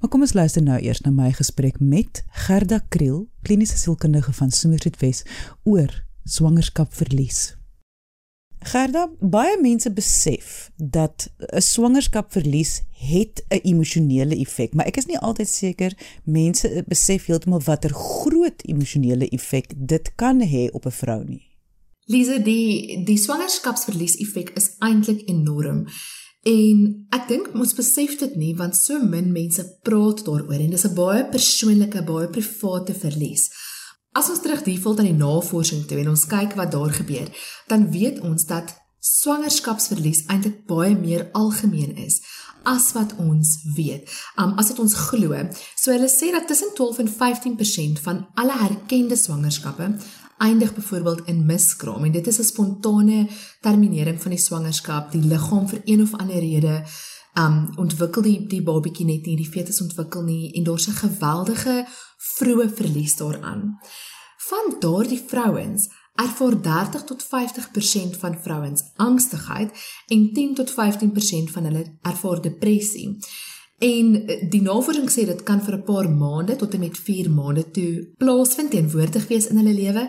[0.00, 4.50] Maar kom ons luister nou eers na my gesprek met Gerda Kriel kliniese sielkundige van
[4.50, 5.24] Somerset Wes
[5.64, 7.58] oor swangerskapverlies.
[8.58, 15.18] Gerda, baie mense besef dat 'n swangerskapverlies het 'n emosionele effek, maar ek is nie
[15.18, 15.92] altyd seker
[16.24, 21.46] mense besef heeltemal watter groot emosionele effek dit kan hê op 'n vrou nie.
[22.04, 25.86] Lise, die die swangerskapsverlies effek is eintlik enorm.
[26.46, 30.86] En ek dink ons besef dit nie want so min mense praat daaroor en dis
[30.86, 33.50] 'n baie persoonlike, baie private verlies.
[34.12, 37.28] As ons terug default aan die navorsing toe en ons kyk wat daar gebeur,
[37.66, 42.20] dan weet ons dat swangerskapsverlies eintlik baie meer algemeen is
[42.62, 44.10] as wat ons weet.
[44.36, 45.36] Um as dit ons glo.
[45.76, 49.96] So hulle sê dat tussen 12 en 15% van alle herkende swangerskappe
[50.38, 53.28] eindig byvoorbeeld in miskraam en dit is 'n spontane
[53.60, 55.12] terminering van die swangerskap.
[55.12, 56.84] Die liggaam vir een of ander rede
[57.34, 61.86] um ontwikkel die die babatjie net nie, die fetus ontwikkel nie en daar's 'n geweldige
[62.16, 63.78] vroeë verlies daaraan.
[64.48, 69.70] Van daardie vrouens ervaar 30 tot 50% van vrouens angstigheid
[70.06, 73.18] en 10 tot 15% van hulle ervaar depressie.
[73.78, 77.30] En eh, die navorsing sê dit kan vir 'n paar maande tot en met 4
[77.30, 80.08] maande toe plaasvind teenwoordig wees in hulle lewe.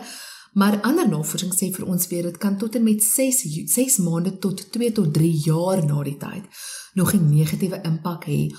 [0.52, 4.38] Maar ander navorsing sê vir ons weer dit kan tot en met 6 6 maande
[4.38, 6.44] tot 2 tot 3 jaar na die tyd
[6.94, 8.50] nog 'n negatiewe impak hê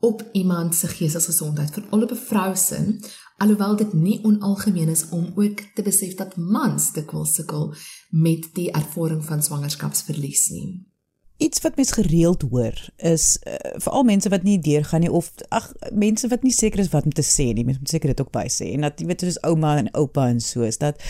[0.00, 2.98] op iemand se geestesgesondheid, veral op 'n vrou se,
[3.36, 7.74] alhoewel dit nie onalgemeen is om ook te besef dat mans dikwels sukkel
[8.08, 10.89] met die ervaring van swangerskapsverlies nie.
[11.40, 15.70] Iets wat mens gereeld hoor is uh, veral mense wat nie deurgaan nie of ag
[15.92, 17.64] mense wat nie seker is wat om te sê nie.
[17.64, 18.74] Mense moet seker dit ook by sê.
[18.76, 21.00] En dat jy weet soos ouma en oupa en so is dat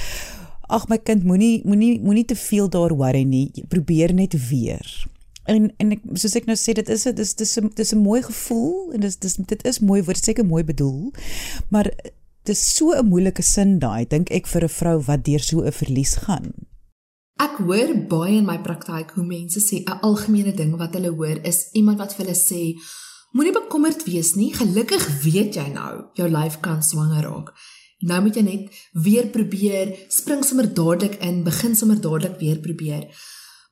[0.70, 3.50] ag my kind moenie moenie moenie te veel daar worry nie.
[3.68, 4.86] Probeer net weer.
[5.50, 8.02] En en ek soos ek nou sê dit is dit is dis 'n dis 'n
[8.06, 11.12] mooi gevoel en dis dis dit is mooi word seker mooi bedoel.
[11.68, 11.90] Maar
[12.44, 15.72] dis so 'n moeilike sin daai dink ek vir 'n vrou wat deur so 'n
[15.72, 16.52] verlies gaan.
[17.40, 21.38] Ek hoor baie in my praktyk hoe mense sê 'n algemene ding wat hulle hoor
[21.50, 22.62] is iemand wat vir hulle sê
[23.32, 27.48] moenie bekommerd wees nie, gelukkig weet jy nou jou lyf kan swanger raak.
[28.02, 33.08] Nou moet jy net weer probeer, spring sommer dadelik in, begin sommer dadelik weer probeer.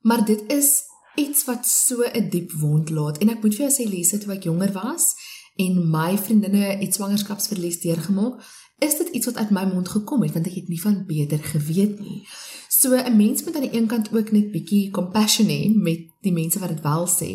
[0.03, 0.85] Maar dit is
[1.17, 4.33] iets wat so 'n diep wond laat en ek moet vir jou sê Lise toe
[4.33, 5.15] ek jonger was
[5.59, 8.41] en my vriendinne het swangerskapsverlies deurgemaak,
[8.79, 11.39] is dit iets wat uit my mond gekom het want ek het nie van beter
[11.43, 12.27] geweet nie.
[12.69, 16.33] So 'n mens moet aan die een kant ook net bietjie compassion hê met die
[16.33, 17.31] mense wat dit wel sê,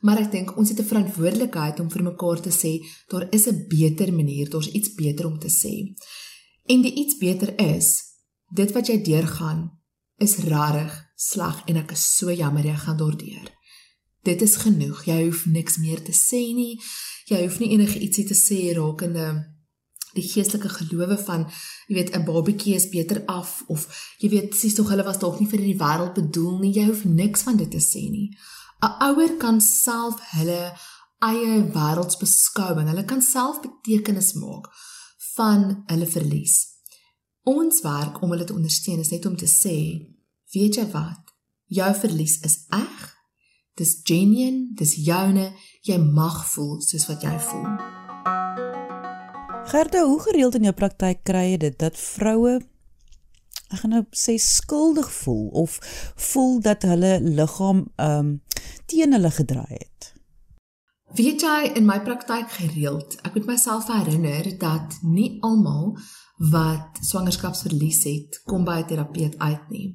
[0.00, 2.72] maar ek dink ons het 'n verantwoordelikheid om vir mekaar te sê
[3.08, 5.94] daar is 'n beter manier, daar's iets beter om te sê.
[6.66, 8.02] En die iets beter is,
[8.54, 9.70] dit wat jy deurgaan
[10.18, 13.52] is rarig sleg en ek is so jammer jy gaan daardeur.
[14.22, 15.04] Dit is genoeg.
[15.04, 16.80] Jy hoef niks meer te sê nie.
[17.26, 19.55] Jy hoef nie enige ietsie te sê rakende
[20.16, 21.46] die geestelike gelowe van
[21.88, 23.86] jy weet 'n babatjie is beter af of
[24.18, 27.04] jy weet sies tog hulle was dalk nie vir die wêreld bedoel nie jy hoef
[27.04, 28.30] niks van dit te sê nie.
[28.82, 30.62] 'n ouer kan self hulle
[31.30, 34.66] eie wêreldsbeskouing hulle kan self betekenis maak
[35.36, 36.56] van hulle verlies.
[37.44, 39.76] Ons werk om hulle te ondersteun is net om te sê
[40.54, 41.22] weet jy wat
[41.68, 43.12] jou verlies is eg
[43.76, 45.50] dis genuine dis joune
[45.88, 48.05] jy mag voel soos wat jy voel
[49.66, 52.60] Gerda, hoe gereeld in jou praktyk kry jy dit dat vroue
[53.66, 55.78] ek gaan nou sê skuldig voel of
[56.28, 58.28] voel dat hulle liggaam ehm um,
[58.86, 60.12] teen hulle gedraai het?
[61.18, 65.96] Weet jy in my praktyk gereeld, ek moet myself herinner dat nie almal
[66.52, 69.88] wat swangerskapsverlies het, kom by 'n terapeut uit nie.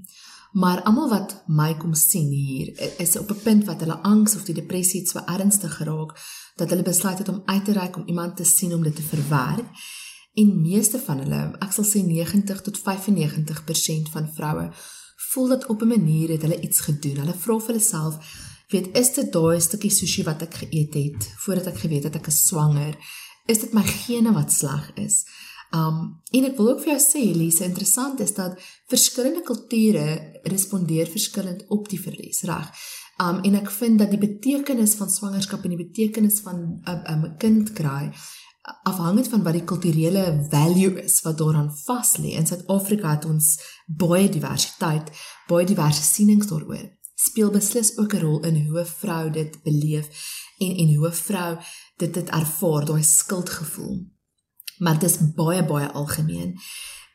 [0.52, 4.44] Maar almal wat my kom sien hier, is op 'n punt wat hulle angs of
[4.44, 6.12] die depressie so ernstig geraak
[6.56, 9.02] dat hulle besluit het om uit te reik om iemand te sien om dit te
[9.02, 9.68] verwerk.
[10.34, 14.72] En meeste van hulle, ek sal sê 90 tot 95% van vroue
[15.32, 17.18] voel dat op 'n manier het hulle iets gedoen.
[17.18, 18.16] Hulle vra vir hulle self,
[18.68, 22.28] weet, is dit daai stukkie sushi wat ek geëet het voordat ek geweet het ek
[22.28, 22.96] is swanger?
[23.46, 25.26] Is dit my gene wat sleg is?
[25.72, 28.60] Um en ek wil ook vir jou sê, Elise, interessant is dat
[28.92, 32.68] verskillende kulture respondeer verskillend op die verlies, reg?
[33.24, 37.26] Um en ek vind dat die betekenis van swangerskap en die betekenis van 'n um,
[37.26, 38.12] 'n kind kry
[38.84, 42.36] afhangend van wat die kulturele value is wat daaraan vas lê.
[42.38, 43.58] In Suid-Afrika het ons
[43.88, 45.10] baie diversiteit,
[45.48, 46.90] baie diverse sienings daaroor.
[47.16, 50.08] Speel beslis ook 'n rol in hoe 'n vrou dit beleef
[50.60, 51.58] en en hoe 'n vrou
[51.98, 54.21] dit dit ervaar, daai skuldgevoel.
[54.82, 56.56] Maar dit is baie baie algemeen.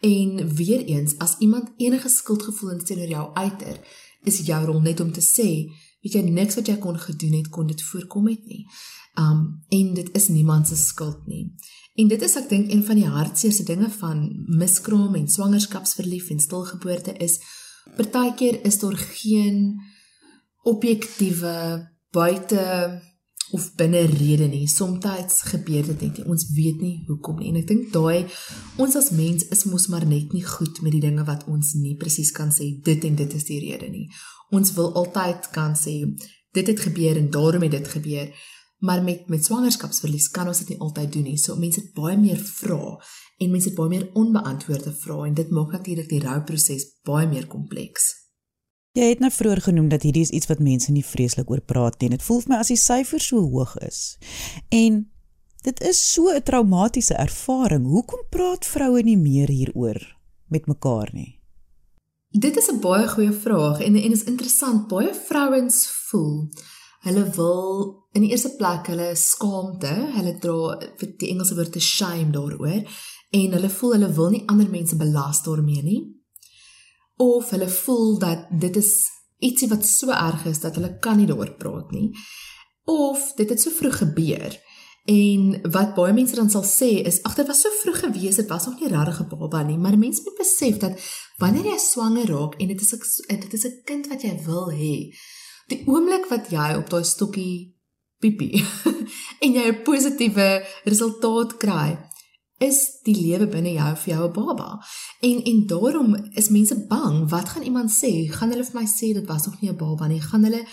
[0.01, 3.81] En weer eens, as iemand enige skuldgevoelens teenoor jou uiter,
[4.23, 5.49] is jou rol net om te sê,
[6.03, 8.63] weet jy niks wat jy kon gedoen het kon dit voorkom het nie.
[9.19, 11.49] Um en dit is niemand se skuld nie.
[11.97, 14.23] En dit is ek dink een van die hartseerste dinge van
[14.61, 17.39] miskraam en swangerskapsverlief en stilgeboorte is
[17.97, 19.81] partykeer is daar geen
[20.63, 21.57] objektiewe
[22.11, 22.63] buite
[23.55, 24.67] of binne rede nie.
[24.69, 26.27] Somstyds gebeur dit net nie.
[26.27, 27.53] Ons weet nie hoekom nie.
[27.53, 28.27] En ek dink daai
[28.83, 31.95] ons as mens is mos maar net nie goed met die dinge wat ons nie
[32.01, 34.09] presies kan sê dit en dit is die rede nie.
[34.57, 36.01] Ons wil altyd kan sê
[36.57, 38.35] dit het gebeur en daarom het dit gebeur.
[38.87, 41.39] Maar met met swangerskapsverlies kan ons dit nie altyd doen nie.
[41.39, 42.99] So mense het baie meer vrae
[43.39, 47.47] en mense het baie meer onbeantwoorde vrae en dit maak natuurlik die rouproses baie meer
[47.47, 48.26] kompleks.
[48.97, 51.99] Jy het nou vroeër genoem dat hierdie is iets wat mense nie vreeslik oor praat
[52.01, 52.09] nie.
[52.15, 54.17] Dit voel vir my as die syfer so hoog is.
[54.73, 55.03] En
[55.69, 57.85] dit is so 'n traumatiese ervaring.
[57.85, 60.01] Hoekom praat vroue nie meer hieroor
[60.49, 61.41] met mekaar nie?
[62.31, 64.89] Dit is 'n baie goeie vraag en en is interessant.
[64.89, 66.49] Baie vrouens voel
[67.01, 72.31] hulle wil in die eerste plek hulle skaamte, hulle dra die Engelse woord te shame
[72.31, 72.83] daaroor
[73.31, 76.16] en hulle voel hulle wil nie ander mense belas daarmee nie
[77.17, 78.93] of hulle voel dat dit is
[79.39, 82.11] ietsie wat so erg is dat hulle kan nie daaroor praat nie
[82.87, 84.53] of dit het so vroeg gebeur.
[85.07, 88.49] En wat baie mense dan sal sê is ag dit was so vroeg gewees dit
[88.51, 89.79] was nog nie regtig 'n baba nie.
[89.79, 90.95] Maar mense moet besef dat
[91.39, 94.71] wanneer jy swanger raak en dit is 'n dit is 'n kind wat jy wil
[94.71, 95.15] hê
[95.71, 97.75] die oomblik wat jy op daai stokkie
[98.23, 98.63] piepie
[99.45, 100.49] en jy 'n positiewe
[100.85, 101.99] resultaat kry
[102.59, 104.85] is die lewe binne jou vir jou 'n baba.
[105.21, 108.29] En en daarom is mense bang, wat gaan iemand sê?
[108.31, 110.21] Gaan hulle vir my sê dit was nog nie 'n baba nie?
[110.21, 110.67] Gaan hulle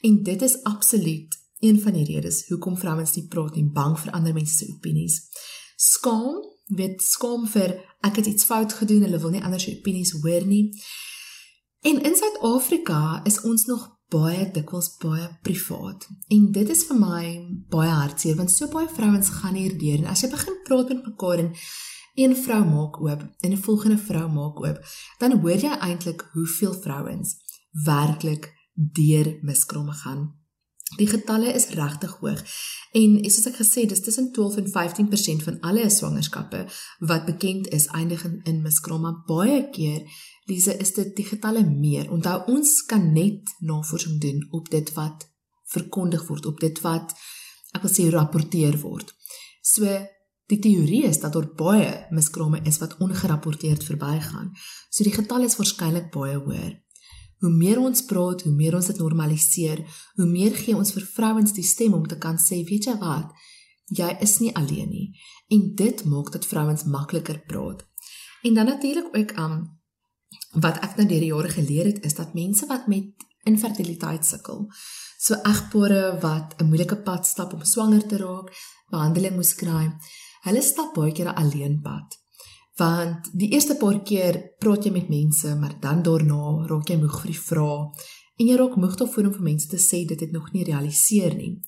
[0.00, 4.12] en dit is absoluut een van die redes hoekom vrouens nie praat nie, bang vir
[4.12, 5.20] ander mense se opinies.
[5.76, 10.10] Skaam, weet skaam vir ek het iets fout gedoen, hulle wil nie ander se opinies
[10.22, 10.70] hoor nie.
[11.80, 16.06] En in Suid-Afrika is ons nog baie dikwels baie privaat.
[16.32, 17.24] En dit is vir my
[17.72, 21.44] baie hartseer want so baie vrouens gaan hierdeur en as jy begin praat met mekaar
[21.44, 21.52] en
[22.18, 24.78] een vrou maak oop en 'n volgende vrou maak oop,
[25.18, 27.36] dan hoor jy eintlik hoeveel vrouens
[27.84, 30.38] werklik deur miskramme gaan.
[30.96, 32.40] Die getalle is regtig hoog.
[32.96, 36.64] En soos ek gesê, dis tussen 12 en 15% van alle swangerskappe
[36.98, 39.12] wat bekend is eindig in miskramme.
[39.26, 40.08] Baie keer
[40.48, 42.08] Lise, is dit die getalle meer.
[42.12, 45.26] Onthou ons kan net navorsing doen op dit wat
[45.68, 47.12] verkondig word, op dit wat
[47.76, 49.12] ek wil sê rapporteer word.
[49.60, 49.84] So
[50.48, 54.54] die teorie is dat daar baie miskrame is wat ongerapporteerd verbygaan.
[54.88, 56.78] So die getal is waarskynlik baie hoër.
[57.44, 59.84] Hoe meer ons praat, hoe meer ons dit normaliseer,
[60.16, 63.36] hoe meer gee ons vir vrouens die stem om te kan sê, weet jy wat?
[63.94, 65.08] Jy is nie alleen nie.
[65.52, 67.84] En dit maak dat vrouens makliker praat.
[68.42, 69.77] En dan natuurlik ook aan um,
[70.56, 74.66] wat ek nou deur die jare geleer het is dat mense wat met infertiliteit sukkel,
[75.18, 78.48] so egpare wat 'n moeilike pad stap om swanger te raak,
[78.90, 79.92] behandeling moes kry,
[80.44, 82.18] hulle stap baie keer 'n alleen pad.
[82.76, 87.20] Want die eerste paar keer praat jy met mense, maar dan daarna raak jy moeg
[87.20, 87.90] vir die vrae
[88.38, 91.34] en jy raak moeg daarvoor om vir mense te sê dit het nog nie realiseer
[91.34, 91.60] nie.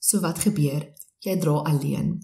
[0.00, 0.92] So wat gebeur?
[1.20, 2.20] Jy dra alleen.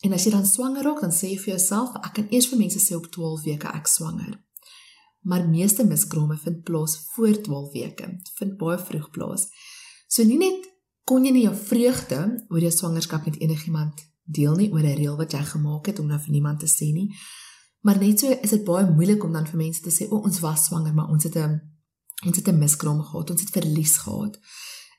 [0.00, 2.58] En as jy dan swanger raak, dan sê jy vir jouself, ek kan eers vir
[2.58, 4.42] mense sê op 12 weke ek swanger
[5.22, 8.18] maar meeste miskrame vind plaas voor 12 weke.
[8.34, 9.46] Vind baie vroeg plaas.
[10.08, 10.66] So nie net
[11.08, 15.16] kon jy nie jou vreugde oor jou swangerskap met enigiemand deel nie oor 'n reël
[15.16, 17.14] wat jy gemaak het om nou vir niemand te sê nie.
[17.80, 20.40] Maar net so is dit baie moeilik om dan vir mense te sê, "O, ons
[20.40, 21.60] was swanger, maar ons het 'n
[22.26, 24.38] ons het 'n miskraam gehad, ons het verlies gehad."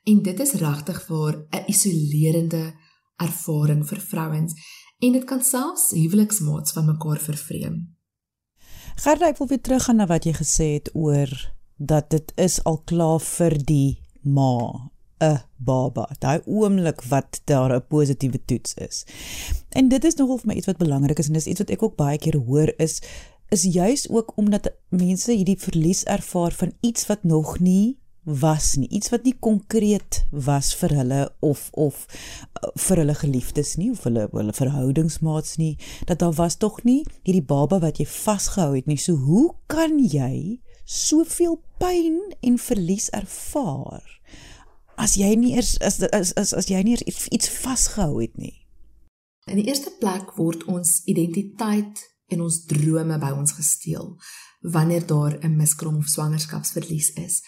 [0.04, 2.74] En dit is regtig vir 'n isolerende
[3.18, 4.54] ervaring vir vrouens
[5.00, 7.93] en dit kan selfs huweliksmaats van mekaar vervreem.
[8.96, 11.32] Gerda, ek wil weer teruggaan na wat jy gesê het oor
[11.78, 14.90] dat dit is al klaar vir die ma
[15.24, 16.06] 'n baba.
[16.20, 19.06] Daai oomblik wat daar 'n positiewe toets is.
[19.70, 21.84] En dit is nogal vir my iets wat belangrik is en dis iets wat ek
[21.84, 23.02] ook baie keer hoor is
[23.50, 28.88] is juis ook omdat mense hierdie verlies ervaar van iets wat nog nie was nie.
[28.90, 34.04] Iets wat nie konkreet was vir hulle of of uh, vir hulle geliefdes nie of
[34.08, 35.76] hulle hulle verhoudingsmaats nie
[36.08, 38.98] dat daar was tog nie hierdie baba wat jy vasgehou het nie.
[38.98, 44.04] So hoe kan jy soveel pyn en verlies ervaar
[44.96, 48.56] as jy nie eers as as as, as jy nie eers iets, vasgehou het nie?
[49.52, 52.00] In die eerste plek word ons identiteit
[52.32, 54.14] en ons drome by ons gesteel
[54.64, 57.42] wanneer daar 'n miskrom of swangerskapsverlies is.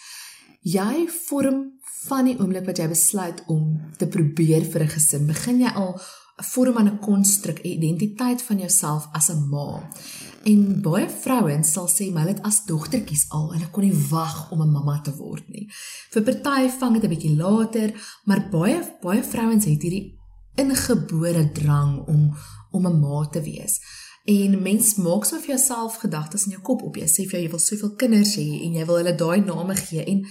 [0.66, 1.58] Jy vorm
[2.08, 5.94] van die oomblik wat jy besluit om te probeer vir 'n gesin, begin jy al
[5.94, 9.88] 'n vorm aan 'n konstruk, 'n identiteit van jouself as 'n ma.
[10.44, 14.60] En baie vrouens sal sê maar dit as dogtertjies al, hulle kon nie wag om
[14.60, 15.70] 'n mamma te word nie.
[16.10, 17.94] Vir party vang dit 'n bietjie later,
[18.24, 20.18] maar baie baie vrouens het hierdie
[20.56, 22.34] ingebore drang om
[22.72, 23.80] om 'n ma te wees.
[24.24, 26.96] En mens maak so vir jouself gedagtes in jou kop op.
[26.96, 29.76] Jy sê vir jou jy wil soveel kinders hê en jy wil hulle daai name
[29.76, 30.26] gee en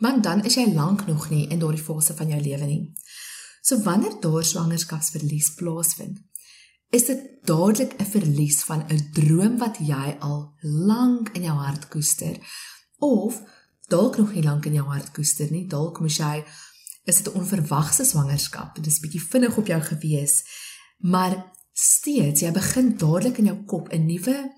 [0.00, 2.82] man dan is jy lank nog nie in daardie fase van jou lewe nie.
[3.62, 6.18] So wanneer daar swangerskapsverlies plaasvind,
[6.90, 11.88] is dit dadelik 'n verlies van 'n droom wat jy al lank in jou hart
[11.88, 12.36] koester
[12.98, 13.42] of
[13.88, 15.66] dalk nog nie lank in jou hart koester nie.
[15.66, 16.44] Dalk moes jy
[17.04, 18.74] is dit 'n onverwagse swangerskap.
[18.74, 20.44] Dit is bietjie vinnig op jou gewees.
[20.98, 24.50] Maar steeds jy begin dadelik in jou kop 'n nuwe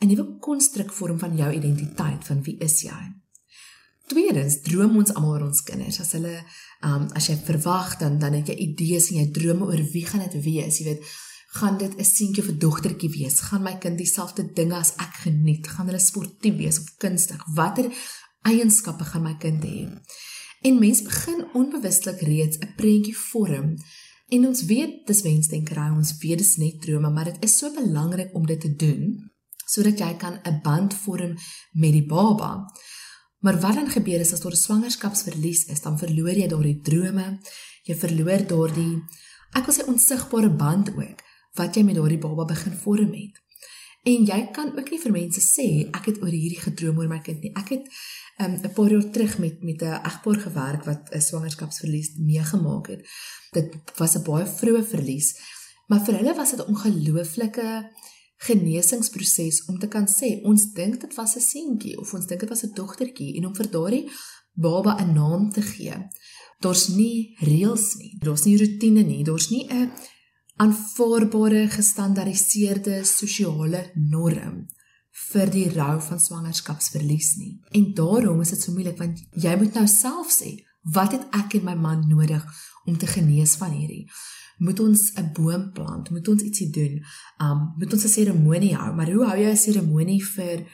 [0.00, 3.25] 'n nuwe konstruk vorm van jou identiteit van wie is jy?
[4.06, 6.00] Tweedens droom ons almal oor ons kinders.
[6.00, 6.34] As hulle
[6.86, 10.24] um as jy verwag dan dan het jy idees en jy drome oor wie gaan
[10.28, 11.02] dit wees, jy weet,
[11.58, 13.40] gaan dit 'n seentjie of 'n dogtertjie wees?
[13.40, 15.68] Gaan my kind dieselfde dinge as ek geniet?
[15.68, 17.42] Gaan hulle sportief wees of kunstig?
[17.54, 17.90] Watter
[18.42, 19.88] eienskappe gaan my kind hê?
[20.62, 23.76] En mens begin onbewustelik reeds 'n prentjie vorm
[24.28, 28.34] En ons weet dis wensdenkery, ons weet dis net drome, maar dit is so belangrik
[28.34, 29.32] om dit te doen
[29.66, 31.34] sodat jy kan 'n band vorm
[31.72, 32.70] met die baba.
[33.44, 37.38] Maar wat dan gebeur is as daar 'n swangerskapsverlies is, dan verloor jy daardie drome,
[37.84, 39.02] jy verloor daardie
[39.56, 41.22] ek wil sê onsigbare band ook
[41.56, 43.40] wat jy met daardie baba begin vorm het.
[44.06, 47.18] En jy kan ook nie vir mense sê ek het oor hierdie gedroom oor my
[47.26, 47.52] kind nie.
[47.58, 47.88] Ek het
[48.38, 53.02] um, 'n paar jaar terug met met 'n egpaar gewerk wat 'n swangerskapsverlies meegemaak het.
[53.52, 55.34] Dit was 'n baie vroeë verlies,
[55.88, 57.90] maar vir hulle was dit 'n ongelooflike
[58.36, 62.48] genesingsproses om te kan sê ons dink dit was 'n seentjie of ons dink dit
[62.48, 64.10] was 'n dogtertjie en om vir daardie
[64.52, 65.94] baba 'n naam te gee.
[66.60, 68.16] Daar's nie reëls nie.
[68.18, 69.24] Daar's nie rotine nie.
[69.24, 69.90] Daar's nie 'n
[70.56, 74.66] aanvaarbare gestandaardiseerde sosiale norm
[75.32, 77.60] vir die rou van swangerskapsverlies nie.
[77.70, 81.54] En daarom is dit so moeilik want jy moet nou self sê, wat het ek
[81.58, 82.44] en my man nodig
[82.84, 84.06] om te genees van hierdie?
[84.58, 86.10] Moet ons 'n boom plant?
[86.10, 87.04] Moet ons ietsie doen?
[87.38, 88.94] Um moet ons 'n seremonie hou?
[88.94, 90.66] Maar hoe hou jy 'n seremonie vir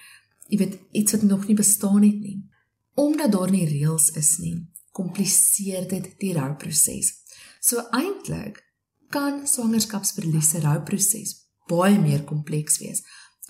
[0.49, 2.49] jy weet iets wat nog nie bestaan het nie?
[2.95, 7.13] Omdat daar nie reëls is nie, kompliseer dit die rouproses.
[7.61, 8.63] So eintlik
[9.11, 13.03] kan swangerskapsverlies se rouproses baie meer kompleks wees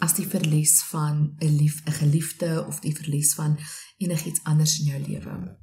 [0.02, 3.58] as die verlies van 'n lief 'n geliefde of die verlies van
[3.98, 5.61] enigiets anders in jou lewe.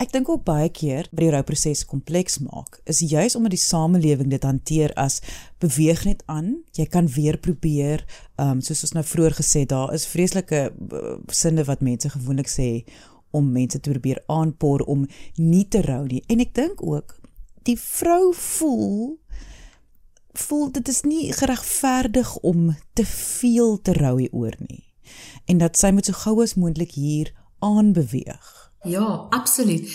[0.00, 4.30] Ek dink ook baie keer by die rouproses kompleks maak, is juis omdat die samelewing
[4.32, 5.18] dit hanteer as
[5.60, 8.06] beweeg net aan, jy kan weer probeer,
[8.40, 12.48] ehm um, soos ons nou vroeër gesê, daar is vreeslike uh, sinne wat mense gewoonlik
[12.48, 12.70] sê
[13.36, 15.04] om mense te probeer aanpoor om
[15.36, 16.22] nie te rou nie.
[16.32, 17.18] En ek dink ook
[17.68, 19.18] die vrou voel
[20.40, 24.86] voel dit is nie geregverdig om te veel te rou hieroor nie
[25.50, 28.69] en dat sy moet so gou as moontlik hier aanbeweeg.
[28.84, 29.88] Ja, absoluut.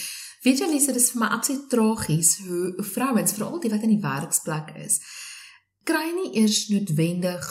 [0.45, 3.95] Weet jy Lise, dit is vir my absoluut tragies hoe, vrouens, veral die wat in
[3.95, 4.99] die werksplek is,
[5.85, 7.47] kry nie eers noodwendig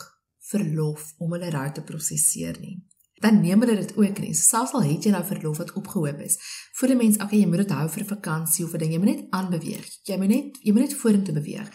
[0.51, 2.77] verlof om hulle rou te prosesseer nie.
[3.25, 4.35] Dan neem hulle dit ook nie.
[4.37, 6.39] Selfs al het jy nou verlof wat opgehoop is,
[6.79, 8.99] voel die mens, okay, jy moet dit hou vir 'n vakansie of 'n ding, jy
[8.99, 9.87] moet net aanbeweeg.
[10.05, 11.71] Jy moet net jy moet net vorentoe beweeg.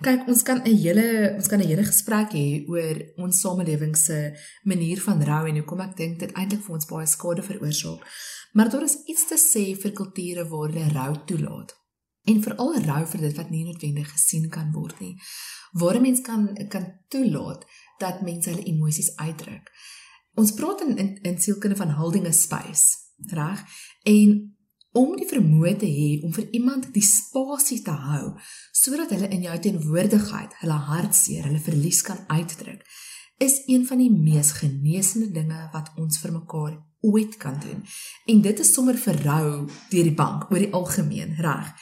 [0.00, 4.36] Kyk, ons kan 'n hele ons kan 'n hele gesprek hê oor ons samelewing se
[4.64, 8.00] manier van rou en hoekom ek dink dit eintlik vir ons baie skade veroorsaak.
[8.52, 11.74] Maar daar is iets te sê vir kulture waar hulle rou toelaat.
[12.28, 15.14] En veral rou vir dit wat nie noodwendig gesien kan word nie.
[15.72, 17.64] Waar 'n mens kan kan toelaat
[17.98, 19.70] dat mense hulle emosies uitdruk.
[20.34, 23.64] Ons praat in in, in sielkunde van holding a space, reg?
[24.02, 24.56] En
[24.92, 28.34] om die vermoë te hê om vir iemand die spasie te hou
[28.72, 32.82] sodat hulle in jou teenwoordigheid hulle hartseer, hulle verlies kan uitdruk,
[33.38, 37.84] is een van die mees genesende dinge wat ons vir mekaar ooit kan doen.
[38.26, 41.72] En dit is sommer verrou deur die bank oor die algemeen, reg?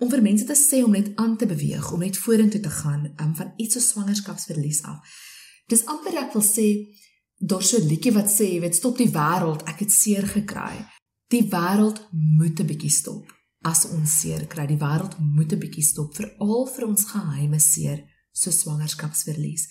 [0.00, 3.12] Om vir mense te sê om net aan te beweeg, om net vorentoe te gaan,
[3.20, 5.18] um, van iets so swangerskapsverlies af.
[5.68, 6.68] Dis amper ek wil sê
[7.40, 10.84] daar's so 'n liedjie wat sê, weet, stop die wêreld, ek het seer gekry.
[11.28, 13.32] Die wêreld moet 'n bietjie stop.
[13.62, 18.04] As ons seer kry, die wêreld moet 'n bietjie stop veral vir ons geheime seer,
[18.32, 19.68] so swangerskapsverlies.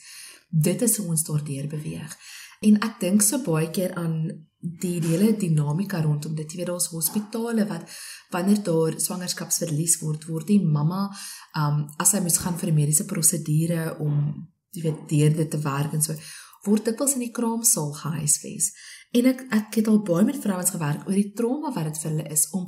[0.50, 2.18] Dit is hoe ons daardeur beweeg.
[2.62, 6.52] En ek dink so baie keer aan die hele dinamika rondom dit.
[6.52, 7.88] Jy weet daar's hospitale wat
[8.34, 11.08] wanneer daar swangerskapsverlies word, word die mamma
[11.58, 14.20] um as sy moet gaan vir mediese prosedure om
[14.76, 16.16] jy weet deur dit te werk en so
[16.68, 18.72] word dit pas in die kraamsaal gehuisves.
[19.16, 22.12] En ek ek het al baie met vrouens gewerk oor die trauma wat dit vir
[22.12, 22.68] hulle is om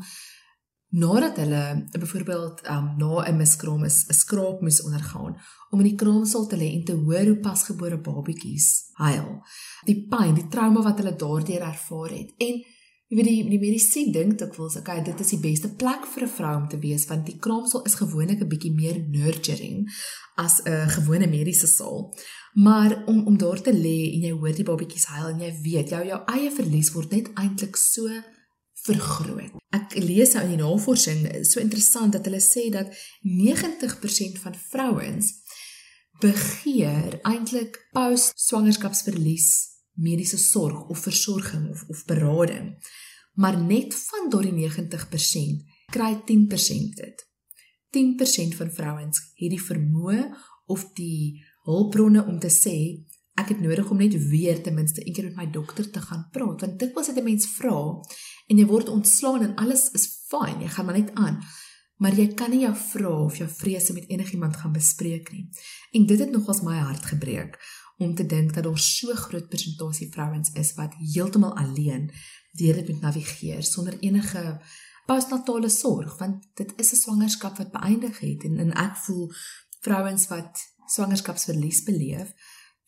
[0.92, 5.38] nadat hulle byvoorbeeld um na 'n miskraam is 'n skraap moes ondergaan
[5.70, 9.42] om in die kraamsaal te lê en te hoor hoe pasgebore babatjies huil.
[9.86, 12.34] Die pyn, die trauma wat hulle daardeur ervaar het.
[12.38, 12.64] En
[13.08, 16.36] jy weet die die mediese dink dikwels, okay, dit is die beste plek vir 'n
[16.38, 19.88] vrou om te wees want die kraamsaal is gewoonlik 'n bietjie meer nurturing
[20.36, 22.14] as 'n gewone mediese saal.
[22.54, 25.90] Maar om om daar te lê en jy hoor die babatjies huil en jy weet
[25.90, 28.08] jou jou eie verlies word net eintlik so
[28.86, 29.58] vergroot.
[29.76, 32.92] Ek lees nou in die navorsing so interessant dat hulle sê dat
[33.24, 35.32] 90% van vrouens
[36.22, 39.50] begeer eintlik post-swangerskapsverlies
[40.02, 42.76] mediese sorg of versorging of of berading.
[43.34, 47.28] Maar net van daardie 90% kry 10% dit.
[47.92, 50.30] 10% van vrouens het die vermoë
[50.72, 52.78] of die hulpbronne om te sê
[53.42, 56.28] ek het nodig om net weer ten minste een keer met my dokter te gaan
[56.32, 57.80] praat want dit was dit 'n mens vra
[58.48, 61.42] en jy word ontslaan en alles is fyn jy gaan maar net aan.
[62.02, 65.50] Maar jy kan nie jou vrae of jou vrese met enigiemand gaan bespreek nie.
[65.92, 67.60] En dit het nogals my hart gebreek
[67.98, 72.10] om te dink dat daar so groot persentasie vrouens is wat heeltemal alleen
[72.58, 74.62] deur dit moet navigeer sonder enige
[75.06, 79.32] postnatale sorg want dit is 'n swangerskap wat beëindig het en, en ek voel
[79.82, 82.34] vrouens wat swangerskapsverlies beleef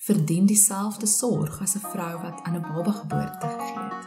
[0.04, 4.04] verdien dieselfde sorg as 'n vrou wat aan 'n baba geboorte gegee het.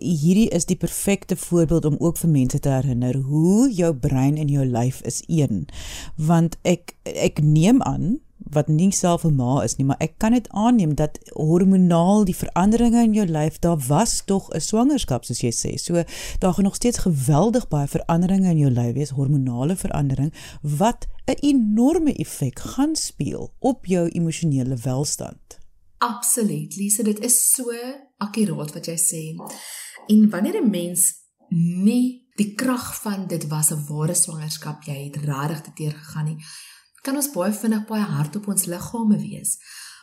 [0.00, 4.48] Hierdie is die perfekte voorbeeld om ook vir mense te herinner hoe jou brein en
[4.48, 5.68] jou lyf is een.
[6.16, 10.32] Want ek ek neem aan wat nie self 'n ma is nie, maar ek kan
[10.32, 15.40] dit aanneem dat hormonaal die veranderinge in jou lyf, daar was tog 'n swangerskap soos
[15.40, 15.74] jy sê.
[15.74, 16.02] So
[16.38, 21.38] daar gaan nog steeds geweldig baie veranderinge in jou lyf wees, hormonale verandering wat 'n
[21.40, 25.58] enorme effek gaan speel op jou emosionele welstand.
[25.98, 26.76] Absoluut.
[26.76, 27.72] Lise, dit is so
[28.18, 29.36] akkuraat wat jy sê.
[30.06, 31.12] En wanneer 'n mens
[31.84, 36.24] nie die krag van dit was 'n ware swangerskap, jy het regtig te teer gegaan
[36.24, 36.44] nie
[37.02, 39.56] kan ons baie vinnig baie hard op ons liggame wees.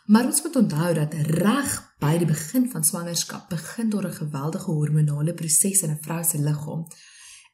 [0.07, 4.71] Maar ons moet onthou dat reg by die begin van swangerskap begin daar 'n geweldige
[4.71, 6.87] hormonale proses in 'n vrou se liggaam.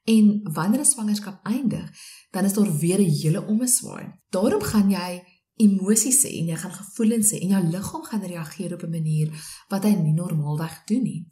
[0.05, 1.89] En wanneer 'n swangerskap eindig,
[2.31, 4.05] dan is daar weer 'n hele omeswaai.
[4.29, 5.23] Daarom gaan jy
[5.55, 9.29] emosies hê en jy gaan gevoelens hê en jou liggaam gaan reageer op 'n manier
[9.67, 11.27] wat hy nie normaalweg doen nie.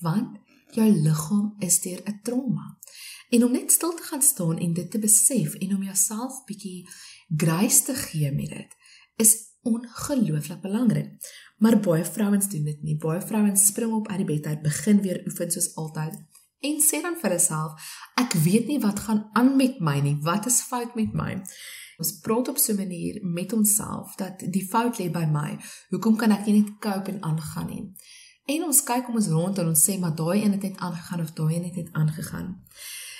[0.00, 0.38] Want
[0.70, 2.78] jou liggaam is deur 'n trauma.
[3.28, 6.88] En om net stil te gaan staan en dit te besef en om jouself bietjie
[7.36, 8.76] grace te gee met dit
[9.16, 11.10] is ongelooflik belangrik.
[11.58, 12.96] Maar baie vrouens doen dit nie.
[12.96, 16.18] Baie vrouens spring op uit die bed uit, begin weer oefen soos altyd
[16.66, 17.88] en sê dan vir hulself,
[18.20, 20.16] ek weet nie wat gaan aan met my nie.
[20.24, 21.36] Wat is fout met my?
[22.00, 25.58] Ons praat op so 'n manier met onsself dat die fout lê by my.
[25.90, 27.92] Hoekom kan ek nie net cope en aangaan nie?
[28.46, 31.20] En ons kyk om ons rond en ons sê maar daai een het net aangegaan
[31.20, 32.62] of daai een het net aangegaan.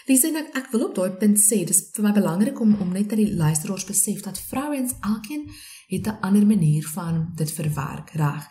[0.06, 2.92] Dis en ek ek wil op daai punt sê, dis vir my belangrik om om
[2.94, 5.48] net dat die luisteraars besef dat vrouens elkeen
[5.90, 8.44] het 'n ander manier van dit verwerk, reg?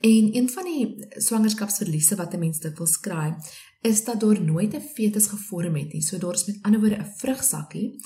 [0.00, 3.34] En een van die swangerskapsverliese wat 'n mens dit wil skry,
[3.82, 6.02] is dat daar nooit 'n fetus gevorm het nie.
[6.02, 8.00] So daar is met ander woorde 'n vrugsakkie,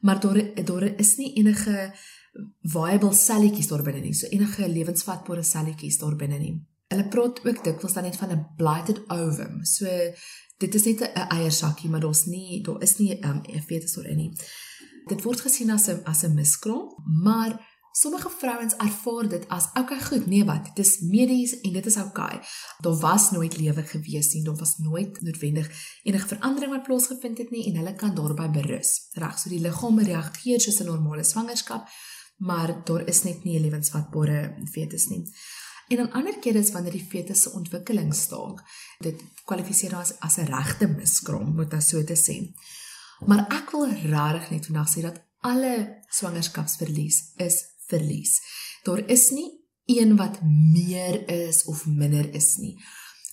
[0.00, 1.94] maar daar daar is nie enige
[2.62, 4.14] viable selletjies daar binne nie.
[4.14, 6.66] So enige lewensvatbare selletjies daar binne nie.
[6.88, 9.64] Hulle praat ook dikwels dan net van 'n blighted ovum.
[9.64, 9.86] So
[10.62, 13.96] dit is net 'n eiersakkie, maar daar's nie daar is nie ehm, 'n um, fetus
[13.96, 14.32] oor in nie.
[15.06, 16.86] Dit word gesien as 'n as 'n miskraam,
[17.22, 21.86] maar sommige vrouens ervaar dit as okay, goed, nee wat, dit is medies en dit
[21.86, 22.40] is okay.
[22.80, 25.68] Daar was nooit lewe gewees nie, daar was nooit noodwendig
[26.02, 29.08] enige verandering wat plaasgevind het nie en hulle kan daarby berus.
[29.12, 31.88] Reg, so die liggaam reageer soos 'n normale swangerskap,
[32.36, 35.24] maar daar is net nie 'n lewensvatbare fetus nie.
[35.92, 38.62] En dan ander kere is wanneer die fetus se ontwikkeling staak.
[39.04, 42.36] Dit kwalifiseer as as 'n regte miskraam, moet ek so te sê.
[43.26, 48.40] Maar ek wil regtig net vandag sê dat alle swangerskapsverlies is verlies.
[48.82, 49.50] Daar is nie
[49.86, 52.76] een wat meer is of minder is nie.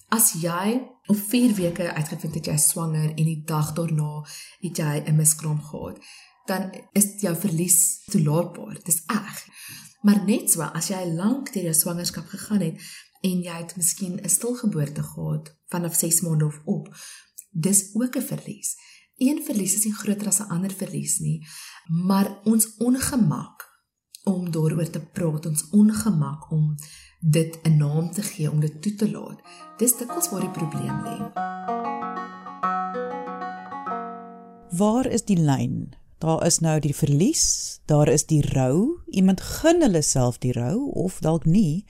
[0.09, 4.25] As jy op 4 weke uitgevind het jy is swanger en die dag daarna
[4.59, 5.97] het jy 'n miskraam gehad,
[6.45, 8.83] dan is jou verlies toelaatbaar.
[8.83, 9.45] Dis reg.
[10.01, 12.83] Maar net so as jy lank deur jou swangerskap gegaan het
[13.21, 16.87] en jy het miskien 'n stilgeboorte gehad vanaf 6 maande of op,
[17.51, 18.75] dis ook 'n verlies.
[19.17, 21.47] Een verlies is nie groter as 'n ander verlies nie,
[22.05, 23.67] maar ons ongemak
[24.23, 26.75] om daaroor te praat, ons ongemak om
[27.19, 29.41] dit 'n naam te gee om dit toe te laat.
[29.77, 31.17] Dis dikwels waar die probleem lê.
[34.77, 35.93] Waar is die lyn?
[36.19, 38.99] Daar is nou die verlies, daar is die rou.
[39.07, 41.85] Iemand gun hulle self die rou of dalk nie,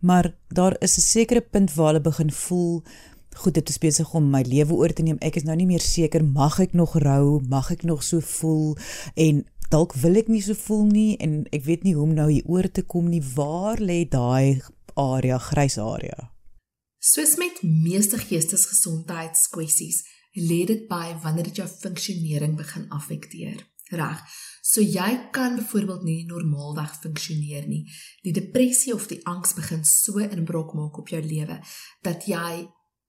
[0.00, 2.82] maar daar is 'n sekere punt waar hulle begin voel
[3.34, 5.18] goed, dit is besig om my lewe oor te neem.
[5.24, 8.76] Ek is nou nie meer seker mag ek nog rou, mag ek nog so voel
[9.20, 9.42] en
[9.72, 12.46] dalk wil ek nie so voel nie en ek weet nie hoe om nou hier
[12.50, 13.22] oor te kom nie.
[13.34, 14.62] Waar lê daai
[14.94, 16.30] area, grys area?
[17.04, 20.04] Soos met meeste geestesgesondheidskwessies,
[20.38, 23.60] lê dit by wanneer dit jou funksionering begin affekteer.
[23.92, 24.20] Reg.
[24.62, 27.82] So jy kan byvoorbeeld nie normaalweg funksioneer nie.
[28.22, 31.60] Die depressie of die angs begin so inbrok maak op jou lewe
[32.02, 32.64] dat jy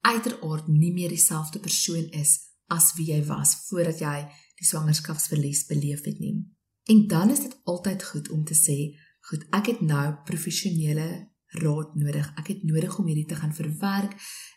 [0.06, 4.18] uiteraard nie meer dieselfde persoon is as wie jy was voordat jy
[4.60, 6.36] die swangerskapsverlies beleef het nie.
[6.92, 8.78] En dan is dit altyd goed om te sê,
[9.30, 11.08] goed, ek het nou professionele
[11.62, 12.28] raad nodig.
[12.38, 14.14] Ek het nodig om hierdie te gaan verwerk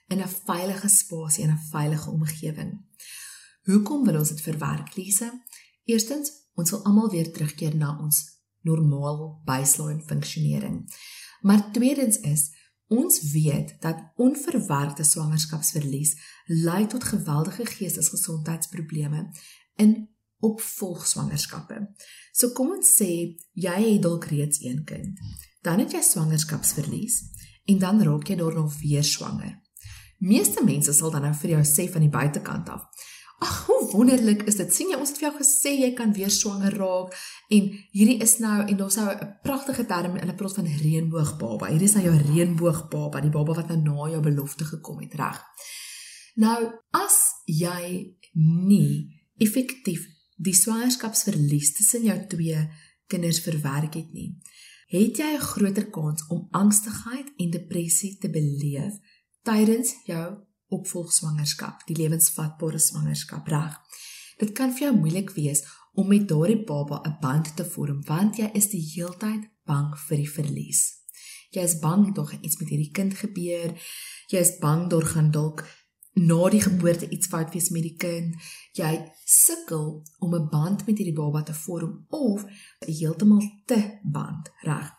[0.09, 2.73] in 'n veilige spasie en 'n veilige omgewing.
[3.65, 5.31] Hoekom wil ons dit verwerk, Lise?
[5.89, 8.21] Eerstens, ons wil almal weer terugkeer na ons
[8.67, 10.83] normaal baseline funksionering.
[11.41, 12.49] Maar tweedens is
[12.89, 16.15] Ons weet dat onverwerkte swangerskapsverlies
[16.47, 19.29] lei tot geweldige geestesgesondheidsprobleme
[19.77, 20.09] in
[20.41, 21.83] opvolgswangerskappe.
[22.33, 23.11] So kom ons sê
[23.53, 25.21] jy het dalk reeds een kind.
[25.61, 27.21] Dan het jy swangerskapsverlies
[27.69, 29.59] en dan raak jy daarna weer swanger.
[30.19, 32.89] Meeste mense sal dan nou vir jou sê van die buitekant af:
[33.39, 34.75] Ag, hoe wonderlik is dit.
[34.75, 37.15] sien jy ons het vir jou gesê jy kan weer swanger raak
[37.55, 41.71] en hierdie is nou en daar's nou 'n pragtige term in 'n praat van reënboogbaba.
[41.71, 45.39] Hierdie is nou jou reënboogbaba, die baba wat nou na jou belofte gekom het, reg?
[46.35, 52.69] Nou, as jy nie effektief die swangerskapsverlies tussen jou twee
[53.07, 54.37] kinders verwerk het nie,
[54.89, 58.95] het jy 'n groter kans om angstigheid en depressie te beleef
[59.43, 63.77] tydens jou opvolgswangerskap, die lewensvatbare swangerskap reg.
[64.39, 65.65] Dit kan vir jou moeilik wees
[65.99, 70.17] om met daardie baba 'n band te vorm want jy is die heeltyd bang vir
[70.17, 70.83] die verlies.
[71.51, 73.75] Jy is bang tog iets met hierdie kind gebeur.
[74.29, 75.65] Jy is bang daar gaan dalk
[76.19, 78.35] na die geboorte iets fout wees met die kind.
[78.73, 78.93] Jy
[79.25, 82.45] sukkel om 'n band met hierdie baba te vorm of
[82.79, 84.93] heeltemal te band, reg?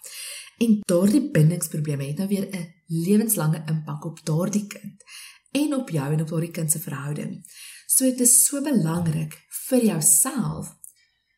[0.58, 5.04] En daardie bindingsprobleme het nou weer 'n lewenslange impak op daardie kind
[5.52, 7.40] en op jou en op daardie kind se verhouding.
[7.88, 9.38] So dit is so belangrik
[9.70, 10.76] vir jouself